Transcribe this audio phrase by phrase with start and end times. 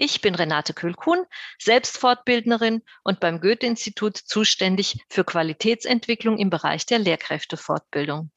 [0.00, 1.26] Ich bin Renate Kühlkuhn,
[1.58, 8.30] selbst Fortbildnerin und beim Goethe-Institut zuständig für Qualitätsentwicklung im Bereich der Lehrkräftefortbildung.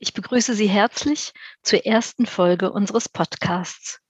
[0.00, 4.00] Ich begrüße Sie herzlich zur ersten Folge unseres Podcasts.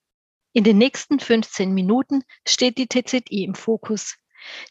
[0.55, 4.17] In den nächsten 15 Minuten steht die TZI im Fokus,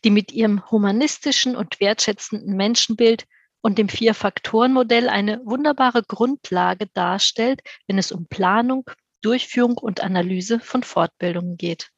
[0.03, 3.27] die mit ihrem humanistischen und wertschätzenden Menschenbild
[3.61, 8.89] und dem Vier-Faktoren-Modell eine wunderbare Grundlage darstellt, wenn es um Planung,
[9.23, 11.89] Durchführung und Analyse von Fortbildungen geht.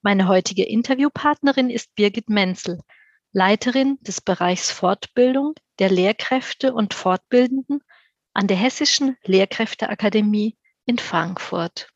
[0.00, 2.80] Meine heutige Interviewpartnerin ist Birgit Menzel,
[3.32, 7.82] Leiterin des Bereichs Fortbildung der Lehrkräfte und Fortbildenden
[8.32, 10.56] an der Hessischen Lehrkräfteakademie
[10.86, 11.88] in Frankfurt.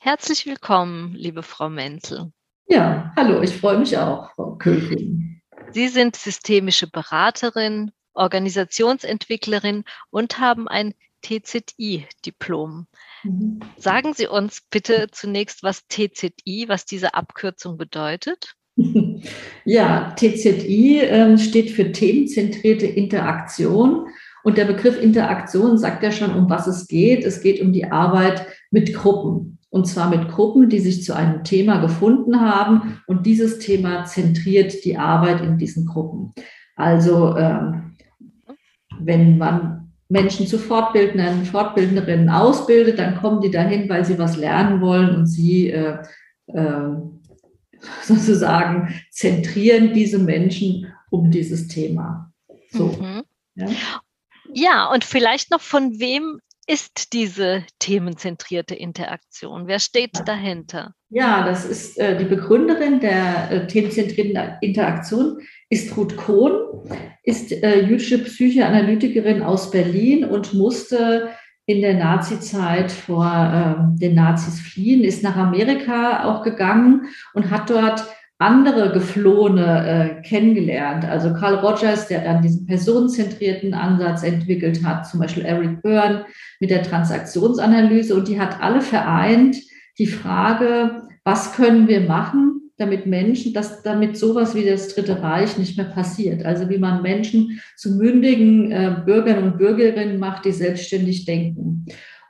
[0.00, 2.32] Herzlich willkommen, liebe Frau Menzel.
[2.66, 5.42] Ja, hallo, ich freue mich auch, Frau Kölkin.
[5.72, 12.86] Sie sind systemische Beraterin, Organisationsentwicklerin und haben ein TZI-Diplom.
[13.24, 13.60] Mhm.
[13.76, 18.54] Sagen Sie uns bitte zunächst, was TZI, was diese Abkürzung bedeutet.
[19.66, 24.06] Ja, TZI äh, steht für themenzentrierte Interaktion.
[24.42, 27.24] Und der Begriff Interaktion sagt ja schon, um was es geht.
[27.24, 29.58] Es geht um die Arbeit mit Gruppen.
[29.68, 33.02] Und zwar mit Gruppen, die sich zu einem Thema gefunden haben.
[33.06, 36.32] Und dieses Thema zentriert die Arbeit in diesen Gruppen.
[36.74, 37.96] Also, ähm,
[38.98, 44.80] wenn man Menschen zu Fortbildnern, Fortbildnerinnen ausbildet, dann kommen die dahin, weil sie was lernen
[44.80, 45.98] wollen und sie äh,
[46.48, 46.88] äh,
[48.02, 52.32] sozusagen zentrieren diese Menschen um dieses Thema.
[52.70, 52.88] So.
[52.88, 53.22] Mhm.
[53.54, 53.68] Ja?
[54.52, 59.68] ja, und vielleicht noch von wem ist diese themenzentrierte Interaktion?
[59.68, 60.24] Wer steht ja.
[60.24, 60.94] dahinter?
[61.12, 65.38] Ja, das ist äh, die Begründerin der äh, themenzentrierten Interaktion,
[65.68, 66.52] ist Ruth Kohn,
[67.24, 71.30] ist äh, jüdische Psychoanalytikerin aus Berlin und musste
[71.66, 77.70] in der Nazizeit vor äh, den Nazis fliehen, ist nach Amerika auch gegangen und hat
[77.70, 78.04] dort
[78.38, 81.04] andere Geflohene äh, kennengelernt.
[81.04, 86.24] Also Carl Rogers, der dann diesen personenzentrierten Ansatz entwickelt hat, zum Beispiel Eric Byrne
[86.60, 88.14] mit der Transaktionsanalyse.
[88.14, 89.56] Und die hat alle vereint
[90.00, 95.58] die Frage, was können wir machen, damit Menschen, dass damit sowas wie das Dritte Reich
[95.58, 96.46] nicht mehr passiert.
[96.46, 101.84] Also wie man Menschen zu mündigen äh, Bürgern und Bürgerinnen macht, die selbstständig denken.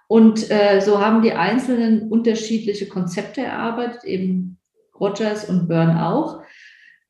[0.09, 4.59] Und äh, so haben die Einzelnen unterschiedliche Konzepte erarbeitet, eben
[4.99, 6.43] Rogers und Byrne auch,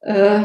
[0.03, 0.43] äh,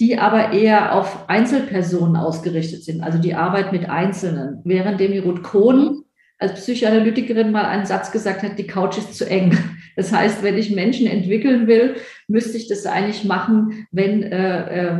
[0.00, 4.62] die aber eher auf Einzelpersonen ausgerichtet sind, also die Arbeit mit Einzelnen.
[4.64, 5.99] Während dem Ruth Kohn
[6.40, 9.56] als Psychoanalytikerin mal einen Satz gesagt hat, die Couch ist zu eng.
[9.96, 11.96] Das heißt, wenn ich Menschen entwickeln will,
[12.26, 14.98] müsste ich das eigentlich machen, wenn, äh, äh,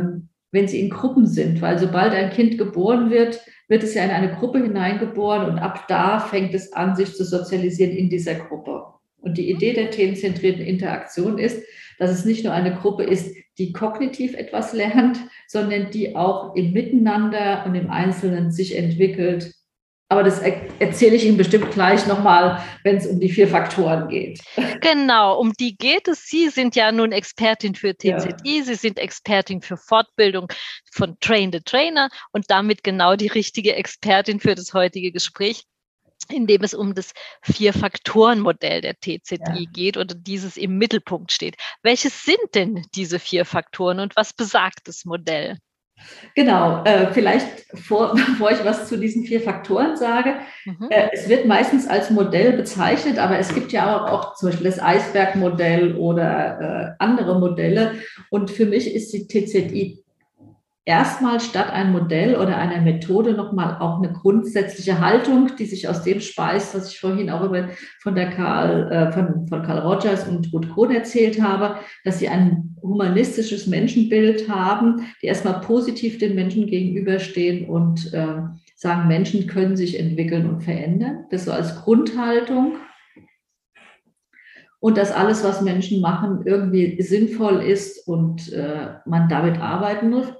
[0.51, 1.61] wenn sie in Gruppen sind.
[1.61, 5.87] Weil sobald ein Kind geboren wird, wird es ja in eine Gruppe hineingeboren und ab
[5.87, 8.83] da fängt es an, sich zu sozialisieren in dieser Gruppe.
[9.17, 11.63] Und die Idee der themenzentrierten Interaktion ist,
[11.97, 16.73] dass es nicht nur eine Gruppe ist, die kognitiv etwas lernt, sondern die auch im
[16.73, 19.53] Miteinander und im Einzelnen sich entwickelt.
[20.11, 20.41] Aber das
[20.79, 24.41] erzähle ich Ihnen bestimmt gleich nochmal, wenn es um die vier Faktoren geht.
[24.81, 26.25] Genau, um die geht es.
[26.25, 28.63] Sie sind ja nun Expertin für TZI, ja.
[28.63, 30.51] Sie sind Expertin für Fortbildung
[30.91, 35.63] von Train the Trainer und damit genau die richtige Expertin für das heutige Gespräch
[36.29, 37.13] in dem es um das
[37.43, 39.65] Vier-Faktoren-Modell der TZI ja.
[39.71, 41.55] geht oder dieses im Mittelpunkt steht.
[41.83, 45.57] Welches sind denn diese vier Faktoren und was besagt das Modell?
[46.35, 50.35] Genau, äh, vielleicht vor, bevor ich was zu diesen vier Faktoren sage.
[50.65, 50.87] Mhm.
[50.89, 54.65] Äh, es wird meistens als Modell bezeichnet, aber es gibt ja auch, auch zum Beispiel
[54.65, 57.93] das Eisbergmodell oder äh, andere Modelle.
[58.29, 60.03] Und für mich ist die TZI
[60.85, 66.03] erstmal statt ein Modell oder einer Methode nochmal auch eine grundsätzliche Haltung, die sich aus
[66.03, 67.69] dem speist, was ich vorhin auch über,
[67.99, 72.29] von, der Karl, äh, von, von Karl Rogers und Ruth Kohn erzählt habe, dass sie
[72.29, 78.41] ein humanistisches Menschenbild haben, die erstmal positiv den Menschen gegenüberstehen und äh,
[78.75, 81.25] sagen, Menschen können sich entwickeln und verändern.
[81.29, 82.77] Das so als Grundhaltung.
[84.79, 90.33] Und dass alles, was Menschen machen, irgendwie sinnvoll ist und äh, man damit arbeiten muss.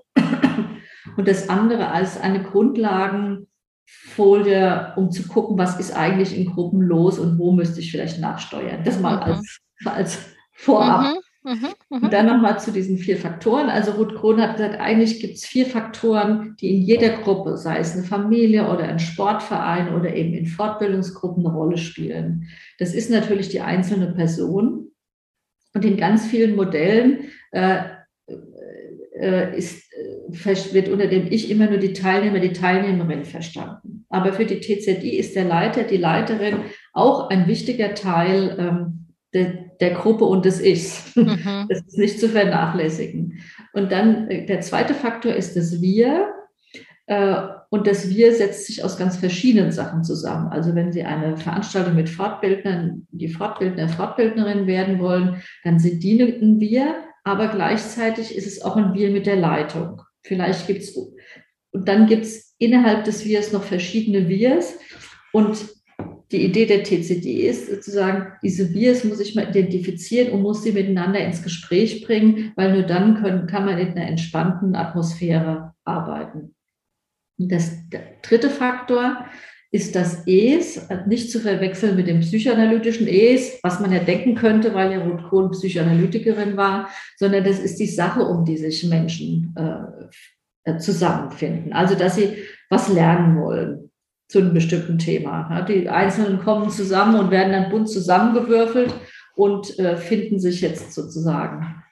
[1.17, 7.19] Und das andere als eine Grundlagenfolie, um zu gucken, was ist eigentlich in Gruppen los
[7.19, 8.83] und wo müsste ich vielleicht nachsteuern.
[8.83, 9.21] Das mal mhm.
[9.21, 10.17] als, als
[10.53, 11.13] Vorab.
[11.13, 11.19] Mhm.
[11.43, 12.03] Mhm, mhm.
[12.03, 13.69] Und dann nochmal zu diesen vier Faktoren.
[13.69, 17.79] Also Ruth Krohn hat gesagt, eigentlich gibt es vier Faktoren, die in jeder Gruppe, sei
[17.79, 22.47] es eine Familie oder ein Sportverein oder eben in Fortbildungsgruppen eine Rolle spielen.
[22.77, 24.91] Das ist natürlich die einzelne Person.
[25.73, 27.85] Und in ganz vielen Modellen äh,
[29.19, 34.05] äh, ist, äh, wird unter dem Ich immer nur die Teilnehmer, die Teilnehmerin verstanden.
[34.09, 36.61] Aber für die TZI ist der Leiter, die Leiterin
[36.93, 41.15] auch ein wichtiger Teil ähm, der, der, Gruppe und des Ichs.
[41.15, 41.65] Mhm.
[41.69, 43.39] Das ist nicht zu vernachlässigen.
[43.73, 46.33] Und dann äh, der zweite Faktor ist das Wir.
[47.07, 47.35] Äh,
[47.69, 50.47] und das Wir setzt sich aus ganz verschiedenen Sachen zusammen.
[50.49, 56.21] Also wenn Sie eine Veranstaltung mit Fortbildnern, die Fortbildner, Fortbildnerin werden wollen, dann sind die
[56.21, 60.01] ein Wir, aber gleichzeitig ist es auch ein Wir mit der Leitung.
[60.23, 60.95] Vielleicht gibt es,
[61.71, 64.77] und dann gibt es innerhalb des Wirs noch verschiedene Wirs.
[65.33, 65.57] Und
[66.31, 70.71] die Idee der TCD ist sozusagen, diese Wirs muss ich mal identifizieren und muss sie
[70.71, 76.55] miteinander ins Gespräch bringen, weil nur dann können, kann man in einer entspannten Atmosphäre arbeiten.
[77.37, 79.25] Und das, der dritte Faktor
[79.71, 84.73] ist das Es, nicht zu verwechseln mit dem psychoanalytischen Es, was man ja denken könnte,
[84.73, 89.55] weil ja Ruth Kohn Psychoanalytikerin war, sondern das ist die Sache, um die sich Menschen
[89.55, 91.73] äh, zusammenfinden.
[91.73, 92.35] Also, dass sie
[92.69, 93.80] was lernen wollen
[94.31, 95.61] zu einem bestimmten Thema.
[95.63, 98.93] Die Einzelnen kommen zusammen und werden dann bunt zusammengewürfelt
[99.35, 101.83] und äh, finden sich jetzt sozusagen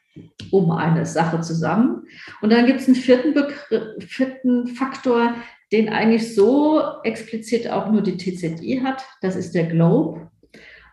[0.50, 2.08] um eine Sache zusammen.
[2.42, 5.34] Und dann gibt es einen vierten, Begriff, vierten Faktor,
[5.74, 9.04] den eigentlich so explizit auch nur die TZI hat.
[9.22, 10.32] Das ist der Globe.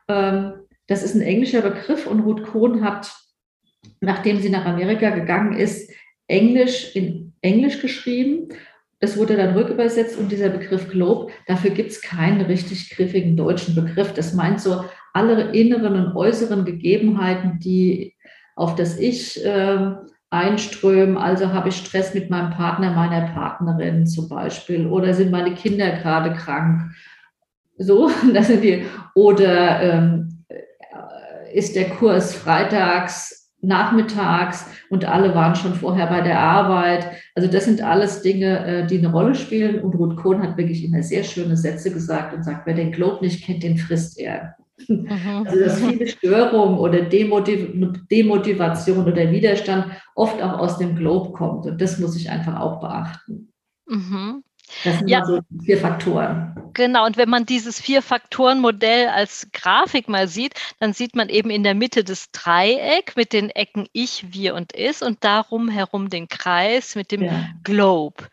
[0.08, 0.52] Ähm,
[0.88, 3.14] das ist ein englischer Begriff und Ruth Kohn hat,
[4.00, 5.92] nachdem sie nach Amerika gegangen ist,
[6.26, 8.48] Englisch in Englisch geschrieben
[9.00, 13.74] das wurde dann rückübersetzt und dieser Begriff Globe, dafür gibt es keinen richtig griffigen deutschen
[13.74, 14.14] Begriff.
[14.14, 18.14] Das meint so alle inneren und äußeren Gegebenheiten, die
[18.54, 19.92] auf das Ich äh,
[20.30, 21.18] einströmen.
[21.18, 25.90] Also habe ich Stress mit meinem Partner, meiner Partnerin zum Beispiel, oder sind meine Kinder
[25.90, 26.92] gerade krank?
[27.78, 28.84] So, das sind die.
[29.14, 30.44] Oder ähm,
[31.52, 37.08] ist der Kurs freitags nachmittags und alle waren schon vorher bei der Arbeit.
[37.34, 39.80] Also das sind alles Dinge, äh, die eine Rolle spielen.
[39.80, 43.24] Und Ruth Kohn hat wirklich immer sehr schöne Sätze gesagt und sagt, wer den Globe
[43.24, 44.56] nicht kennt, den frisst er.
[44.88, 45.46] Mhm.
[45.46, 47.70] Also dass viele Störungen oder Demotiv
[48.10, 51.66] Demotivation oder Widerstand oft auch aus dem Globe kommt.
[51.66, 53.52] Und das muss ich einfach auch beachten.
[53.88, 54.42] Mhm.
[54.84, 55.24] Das sind ja.
[55.24, 56.54] so vier Faktoren.
[56.76, 61.62] Genau, und wenn man dieses Vier-Faktoren-Modell als Grafik mal sieht, dann sieht man eben in
[61.62, 66.28] der Mitte das Dreieck mit den Ecken Ich, Wir und Ist und darum herum den
[66.28, 67.48] Kreis mit dem ja.
[67.64, 68.28] Globe.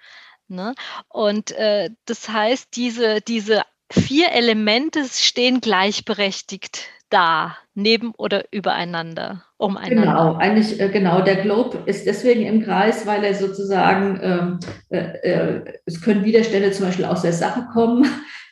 [0.50, 0.76] Ne?
[1.08, 9.96] Und äh, das heißt, diese, diese vier Elemente stehen gleichberechtigt da, neben oder übereinander, umeinander.
[9.96, 11.22] Genau, eigentlich äh, genau.
[11.22, 16.72] Der Globe ist deswegen im Kreis, weil er sozusagen, ähm, äh, äh, es können Widerstände
[16.72, 18.06] zum Beispiel aus der Sache kommen.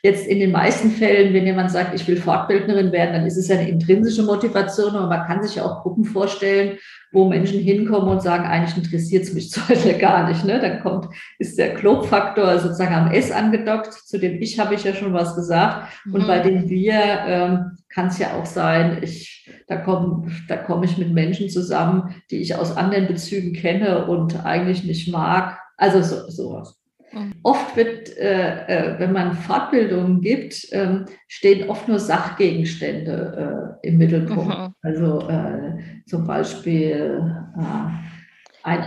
[0.04, 3.50] Jetzt in den meisten Fällen, wenn jemand sagt, ich will Fortbildnerin werden, dann ist es
[3.50, 6.78] eine intrinsische Motivation, aber man kann sich ja auch Gruppen vorstellen,
[7.12, 10.44] wo Menschen hinkommen und sagen, eigentlich interessiert es mich zu heute gar nicht.
[10.44, 10.60] Ne?
[10.60, 11.08] Dann kommt,
[11.38, 15.36] ist der Globe-Faktor sozusagen am S angedockt, zu dem Ich habe ich ja schon was
[15.36, 15.88] gesagt.
[16.04, 16.14] Mhm.
[16.14, 16.94] Und bei dem Wir
[17.26, 22.14] ähm, kann es ja auch sein, ich, da komme da komm ich mit Menschen zusammen,
[22.30, 25.58] die ich aus anderen Bezügen kenne und eigentlich nicht mag.
[25.76, 26.82] Also so, sowas.
[27.12, 27.34] Mhm.
[27.42, 33.98] Oft wird, äh, äh, wenn man Fortbildungen gibt, äh, stehen oft nur Sachgegenstände äh, im
[33.98, 34.58] Mittelpunkt.
[34.58, 34.74] Mhm.
[34.82, 37.22] Also äh, zum Beispiel
[37.58, 38.84] äh, ein,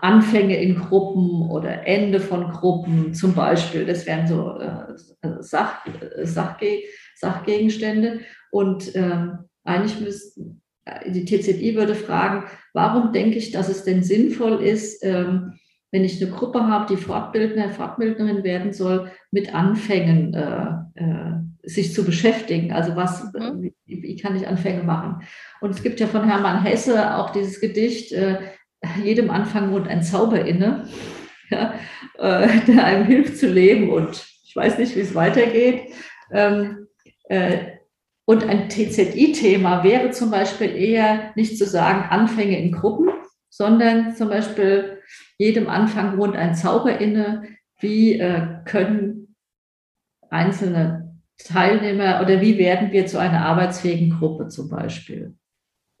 [0.00, 3.86] Anfänge in Gruppen oder Ende von Gruppen zum Beispiel.
[3.86, 4.58] Das wären so
[5.40, 5.84] Sach,
[6.22, 6.82] Sachge
[7.16, 8.20] Sachgegenstände.
[8.50, 10.62] Und ähm, eigentlich müssten
[11.06, 15.54] die TZI würde fragen, warum denke ich, dass es denn sinnvoll ist, ähm,
[15.90, 21.94] wenn ich eine Gruppe habe, die Fortbildner, Fortbildnerin werden soll, mit Anfängen äh, äh, sich
[21.94, 22.72] zu beschäftigen.
[22.72, 23.72] Also was, mhm.
[23.86, 25.22] wie, wie, kann ich Anfänge machen?
[25.60, 28.38] Und es gibt ja von Hermann Hesse auch dieses Gedicht, äh,
[29.02, 30.88] jedem Anfang wohnt ein Zauber inne,
[31.50, 31.74] ja,
[32.18, 35.92] äh, der einem hilft zu leben und ich weiß nicht, wie es weitergeht.
[36.30, 36.86] Ähm,
[37.28, 37.74] äh,
[38.26, 43.10] und ein TZI-Thema wäre zum Beispiel eher nicht zu sagen Anfänge in Gruppen,
[43.50, 45.02] sondern zum Beispiel
[45.36, 47.42] jedem Anfang wohnt ein Zauber inne.
[47.80, 49.34] Wie äh, können
[50.30, 55.36] einzelne Teilnehmer oder wie werden wir zu einer arbeitsfähigen Gruppe zum Beispiel?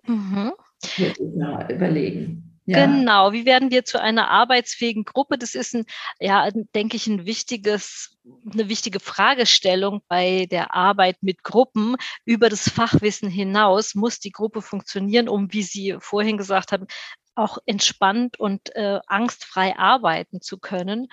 [0.06, 0.52] Mhm.
[0.96, 2.53] Ja, überlegen.
[2.66, 2.86] Ja.
[2.86, 5.36] Genau, wie werden wir zu einer arbeitsfähigen Gruppe?
[5.36, 5.84] Das ist ein,
[6.18, 8.16] ja, denke ich, ein wichtiges,
[8.50, 11.96] eine wichtige Fragestellung bei der Arbeit mit Gruppen.
[12.24, 16.86] Über das Fachwissen hinaus muss die Gruppe funktionieren, um, wie Sie vorhin gesagt haben,
[17.34, 21.08] auch entspannt und äh, angstfrei arbeiten zu können.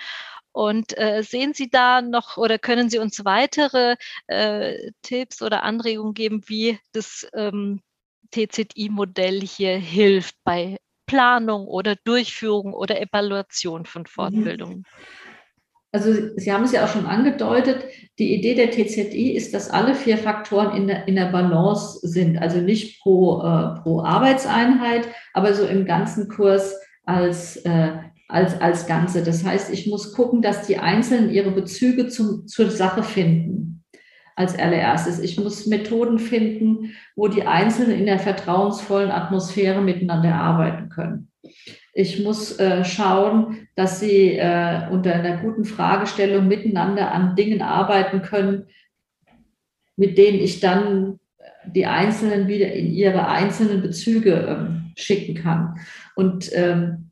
[0.52, 6.14] Und äh, sehen Sie da noch oder können Sie uns weitere äh, Tipps oder Anregungen
[6.14, 7.82] geben, wie das ähm,
[8.30, 10.78] TZI-Modell hier hilft bei
[11.12, 14.06] Planung oder Durchführung oder Evaluation von mhm.
[14.06, 14.84] Fortbildungen?
[15.94, 17.84] Also Sie haben es ja auch schon angedeutet,
[18.18, 22.38] die Idee der TZI ist, dass alle vier Faktoren in der, in der Balance sind.
[22.38, 27.92] Also nicht pro, äh, pro Arbeitseinheit, aber so im ganzen Kurs als, äh,
[28.28, 29.22] als, als Ganze.
[29.22, 33.81] Das heißt, ich muss gucken, dass die Einzelnen ihre Bezüge zum, zur Sache finden
[34.36, 35.18] als allererstes.
[35.18, 41.28] Ich muss Methoden finden, wo die Einzelnen in der vertrauensvollen Atmosphäre miteinander arbeiten können.
[41.94, 48.22] Ich muss äh, schauen, dass sie äh, unter einer guten Fragestellung miteinander an Dingen arbeiten
[48.22, 48.66] können,
[49.96, 51.18] mit denen ich dann
[51.66, 55.78] die Einzelnen wieder in ihre einzelnen Bezüge ähm, schicken kann.
[56.14, 57.10] Und ähm,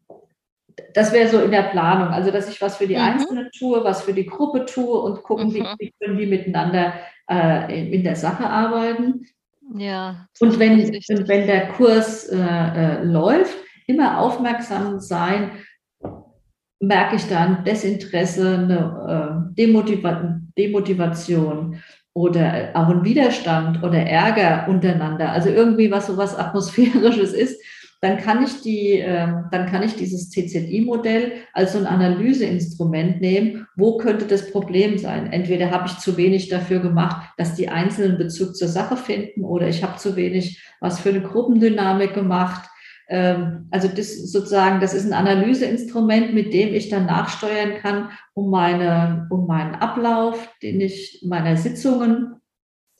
[0.94, 3.02] das wäre so in der Planung, also dass ich was für die mhm.
[3.02, 5.54] Einzelnen tue, was für die Gruppe tue und gucken, mhm.
[5.54, 6.94] wie, wie können die miteinander
[7.30, 9.26] äh, in der Sache arbeiten.
[9.75, 10.26] Ja.
[10.40, 13.56] Und wenn, und wenn der Kurs äh, äh, läuft,
[13.87, 15.52] immer aufmerksam sein,
[16.80, 21.80] merke ich dann Desinteresse, eine äh, Demotiva Demotivation
[22.12, 25.30] oder auch ein Widerstand oder Ärger untereinander.
[25.30, 27.62] Also irgendwie was so was Atmosphärisches ist
[28.00, 33.66] dann kann ich die, äh, dann kann ich dieses CZI-Modell als so ein Analyseinstrument nehmen.
[33.76, 35.30] Wo könnte das Problem sein?
[35.33, 39.69] Entweder habe ich zu wenig dafür gemacht, dass die Einzelnen Bezug zur Sache finden, oder
[39.69, 42.71] ich habe zu wenig was für eine Gruppendynamik gemacht.
[43.09, 48.50] Ähm, also das sozusagen, das ist ein Analyseinstrument, mit dem ich dann nachsteuern kann, um
[48.50, 52.39] meine, um meinen Ablauf, den ich meiner Sitzungen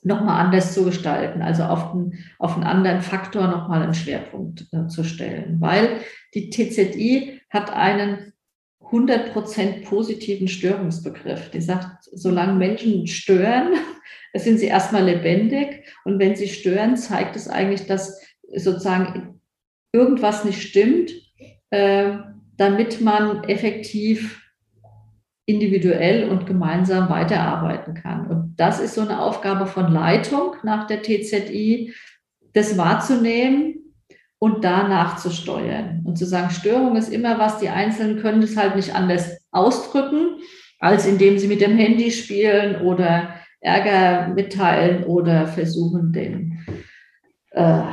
[0.03, 4.87] nochmal anders zu gestalten, also auf einen, auf einen anderen Faktor nochmal einen Schwerpunkt äh,
[4.87, 5.57] zu stellen.
[5.59, 5.99] Weil
[6.33, 8.33] die TZI hat einen
[8.91, 11.49] 100% positiven Störungsbegriff.
[11.51, 13.73] Die sagt, solange Menschen stören,
[14.33, 15.85] sind sie erstmal lebendig.
[16.03, 18.21] Und wenn sie stören, zeigt es eigentlich, dass
[18.53, 19.39] sozusagen
[19.93, 21.11] irgendwas nicht stimmt,
[21.69, 22.17] äh,
[22.57, 24.40] damit man effektiv
[25.45, 28.27] individuell und gemeinsam weiterarbeiten kann.
[28.27, 31.93] Und das ist so eine Aufgabe von Leitung nach der TZI,
[32.53, 33.75] das wahrzunehmen
[34.39, 38.75] und da nachzusteuern und zu sagen, Störung ist immer was, die Einzelnen können es halt
[38.75, 40.37] nicht anders ausdrücken,
[40.79, 46.59] als indem sie mit dem Handy spielen oder Ärger mitteilen oder versuchen, den
[47.51, 47.83] äh,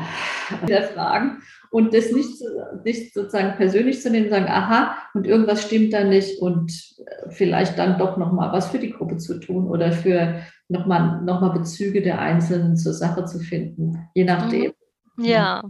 [0.94, 2.42] Fragen und das nicht,
[2.84, 6.72] nicht sozusagen persönlich zu nehmen, sagen, aha, und irgendwas stimmt da nicht und
[7.04, 11.40] äh, vielleicht dann doch nochmal was für die Gruppe zu tun oder für nochmal noch
[11.40, 14.72] mal Bezüge der Einzelnen zur Sache zu finden, je nachdem.
[15.18, 15.62] Ja,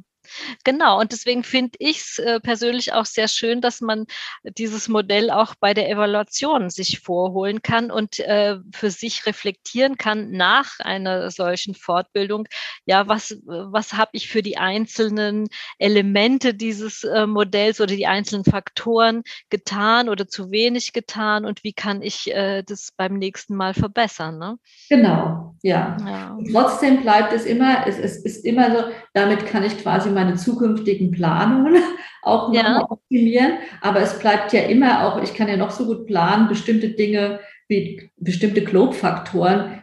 [0.64, 4.06] Genau, und deswegen finde ich es äh, persönlich auch sehr schön, dass man
[4.44, 10.30] dieses Modell auch bei der Evaluation sich vorholen kann und äh, für sich reflektieren kann
[10.30, 12.46] nach einer solchen Fortbildung.
[12.86, 18.44] Ja, was, was habe ich für die einzelnen Elemente dieses äh, Modells oder die einzelnen
[18.44, 23.74] Faktoren getan oder zu wenig getan und wie kann ich äh, das beim nächsten Mal
[23.74, 24.38] verbessern?
[24.38, 24.58] Ne?
[24.88, 25.96] Genau, ja.
[26.04, 26.38] ja.
[26.52, 31.10] Trotzdem bleibt es immer, es, es ist immer so, damit kann ich quasi meine zukünftigen
[31.10, 31.76] Planungen
[32.22, 32.84] auch ja.
[32.88, 33.58] optimieren.
[33.80, 37.40] Aber es bleibt ja immer auch, ich kann ja noch so gut planen, bestimmte Dinge
[37.68, 39.82] wie bestimmte Globe-Faktoren,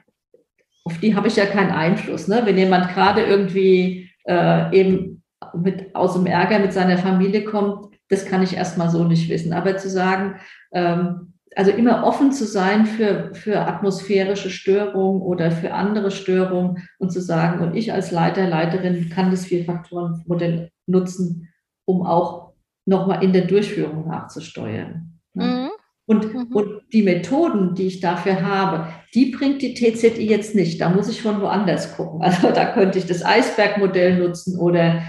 [0.84, 2.28] auf die habe ich ja keinen Einfluss.
[2.28, 2.42] Ne?
[2.46, 5.24] Wenn jemand gerade irgendwie äh, eben
[5.54, 9.54] mit, aus dem Ärger mit seiner Familie kommt, das kann ich erstmal so nicht wissen.
[9.54, 10.36] Aber zu sagen,
[10.74, 17.12] ähm, also immer offen zu sein für, für atmosphärische Störungen oder für andere Störungen und
[17.12, 21.50] zu sagen, und ich als Leiter, Leiterin kann das Vier-Faktoren-Modell nutzen,
[21.86, 22.54] um auch
[22.86, 25.20] nochmal in der Durchführung nachzusteuern.
[25.34, 25.70] Mhm.
[26.08, 26.48] Und, mhm.
[26.54, 30.80] und die Methoden, die ich dafür habe, die bringt die TZI jetzt nicht.
[30.82, 32.22] Da muss ich von woanders gucken.
[32.22, 35.02] Also da könnte ich das Eisbergmodell nutzen oder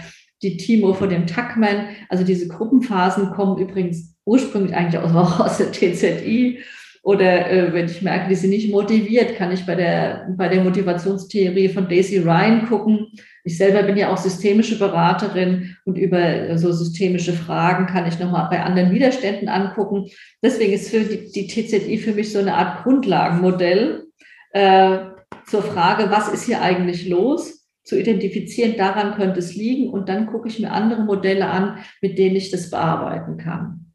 [0.42, 1.88] die Timo von dem Tuckman.
[2.08, 6.60] Also diese Gruppenphasen kommen übrigens ursprünglich eigentlich auch aus der TZI.
[7.02, 10.64] Oder äh, wenn ich merke, die sind nicht motiviert, kann ich bei der, bei der
[10.64, 13.06] Motivationstheorie von Daisy Ryan gucken.
[13.44, 18.48] Ich selber bin ja auch systemische Beraterin und über so systemische Fragen kann ich nochmal
[18.50, 20.10] bei anderen Widerständen angucken.
[20.42, 24.06] Deswegen ist für die, die TZI für mich so eine Art Grundlagenmodell
[24.50, 24.98] äh,
[25.46, 27.55] zur Frage, was ist hier eigentlich los?
[27.86, 29.90] Zu identifizieren, daran könnte es liegen.
[29.90, 33.92] Und dann gucke ich mir andere Modelle an, mit denen ich das bearbeiten kann.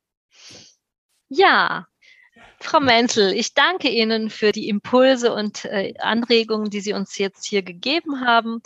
[1.29, 1.87] Ja,
[2.59, 7.45] Frau Menzel, ich danke Ihnen für die Impulse und äh, Anregungen, die Sie uns jetzt
[7.45, 8.61] hier gegeben haben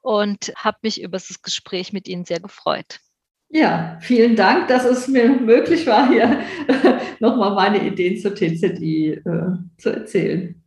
[0.00, 3.00] und habe mich über das Gespräch mit Ihnen sehr gefreut.
[3.48, 6.40] Ja, vielen Dank, dass es mir möglich war, hier
[7.20, 10.62] nochmal meine Ideen zur TZI äh, zu erzählen.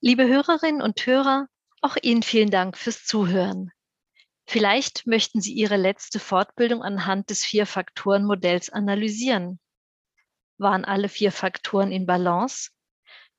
[0.00, 1.48] Liebe Hörerinnen und Hörer,
[1.80, 3.70] auch Ihnen vielen Dank fürs Zuhören.
[4.46, 9.60] Vielleicht möchten Sie Ihre letzte Fortbildung anhand des Vier-Faktoren-Modells analysieren.
[10.56, 12.70] Waren alle vier Faktoren in Balance?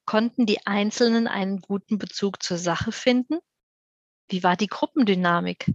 [0.05, 3.39] Konnten die Einzelnen einen guten Bezug zur Sache finden?
[4.29, 5.74] Wie war die Gruppendynamik?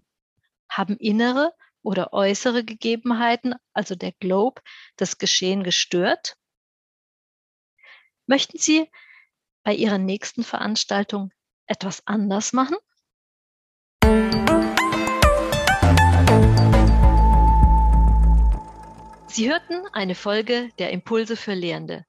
[0.68, 1.52] Haben innere
[1.82, 4.62] oder äußere Gegebenheiten, also der Globe,
[4.96, 6.36] das Geschehen gestört?
[8.26, 8.90] Möchten Sie
[9.64, 11.32] bei Ihrer nächsten Veranstaltung
[11.66, 12.76] etwas anders machen?
[19.26, 22.04] Sie hörten eine Folge der Impulse für Lehrende.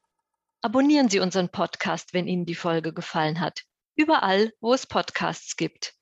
[0.61, 3.63] Abonnieren Sie unseren Podcast, wenn Ihnen die Folge gefallen hat.
[3.95, 5.95] Überall, wo es Podcasts gibt.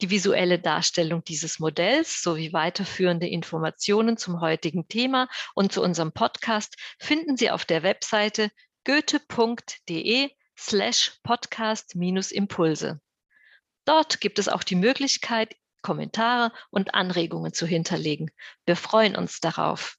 [0.00, 6.76] Die visuelle Darstellung dieses Modells sowie weiterführende Informationen zum heutigen Thema und zu unserem Podcast
[7.00, 8.50] finden Sie auf der Webseite
[8.84, 13.00] goethe.de slash podcast-impulse.
[13.84, 18.30] Dort gibt es auch die Möglichkeit, Kommentare und Anregungen zu hinterlegen.
[18.66, 19.96] Wir freuen uns darauf.